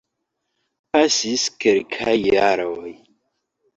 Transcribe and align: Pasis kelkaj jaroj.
Pasis 0.95 1.43
kelkaj 1.65 2.17
jaroj. 2.33 2.93